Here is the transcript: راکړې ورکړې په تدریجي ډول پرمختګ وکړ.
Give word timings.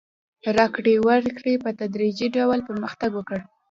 راکړې 0.57 0.93
ورکړې 1.07 1.53
په 1.63 1.69
تدریجي 1.79 2.27
ډول 2.35 2.59
پرمختګ 2.69 3.11
وکړ. 3.15 3.37